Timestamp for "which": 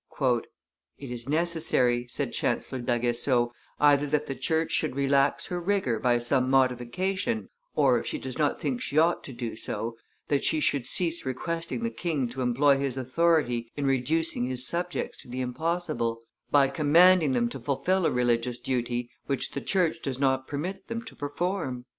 19.27-19.51